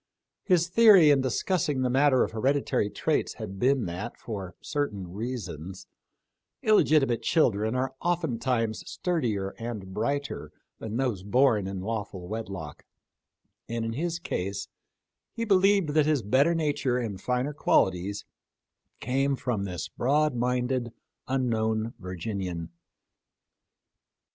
[0.41, 5.85] His theory in discussing the matter of hereditary traits had been, that, for certain reasons,
[6.63, 12.83] illegitimate children are oftentimes sturdier and brighter than those born in lawful wedlock;
[13.69, 14.69] and in his case,
[15.35, 18.25] he believed that his better nature and finer qualities
[18.99, 20.91] came from this broad minded,
[21.27, 22.71] unknown Virginian.